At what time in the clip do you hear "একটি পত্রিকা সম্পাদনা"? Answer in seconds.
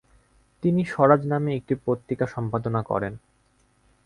1.55-2.81